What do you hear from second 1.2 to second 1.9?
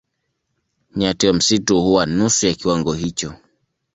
wa msitu